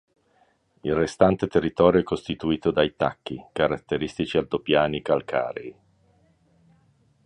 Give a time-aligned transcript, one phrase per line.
[0.81, 5.75] Il restante territorio è costituito dai Tacchi, caratteristici di altopiani calcarei.